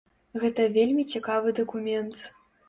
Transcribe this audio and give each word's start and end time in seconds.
Гэта 0.43 0.65
вельмі 0.77 1.05
цікавы 1.11 1.53
дакумент. 1.61 2.25